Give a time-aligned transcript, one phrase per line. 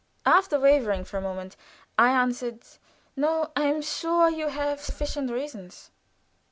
[0.25, 1.55] After wavering for a moment,
[1.95, 2.63] I answered:
[3.15, 3.51] "No.
[3.55, 5.91] I am sure you have sufficient reasons."